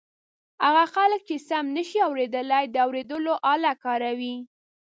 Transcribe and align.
هغه 0.63 0.83
خلک 0.95 1.21
چې 1.29 1.35
سم 1.49 1.65
نشي 1.75 1.99
اورېدلای 2.07 2.65
د 2.69 2.75
اوریدلو 2.85 3.33
آله 3.53 3.71
کاروي. 3.83 4.35